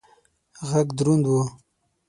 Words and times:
غږ 0.69 0.87
دروند 0.97 1.25
و. 1.33 1.35